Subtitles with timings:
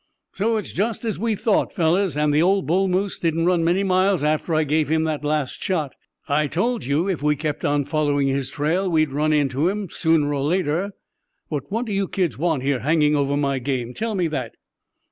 [0.33, 3.83] "So, it's just as we thought, fellows, and the old bull moose didn't run many
[3.83, 5.93] miles after I gave him that last shot!
[6.27, 10.33] I told you if we kept on following his trail we'd run onto him sooner
[10.33, 10.93] or later.
[11.51, 13.93] But what do you kids want here, hanging over my game?
[13.93, 14.53] Tell me that!"